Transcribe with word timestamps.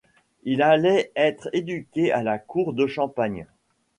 Il 0.45 0.63
allait 0.63 1.11
être 1.15 1.47
éduqué 1.53 2.11
à 2.11 2.23
la 2.23 2.39
cour 2.39 2.73
de 2.73 2.87
Champagne. 2.87 3.45